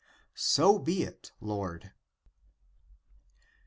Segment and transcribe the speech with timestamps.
[0.33, 1.93] So be it, Lord." 109.